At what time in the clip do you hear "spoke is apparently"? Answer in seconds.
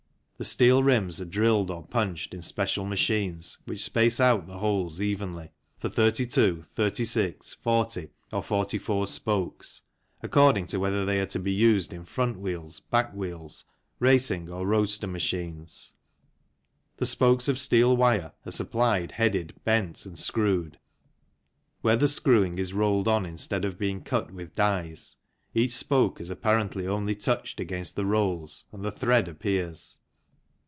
25.73-26.87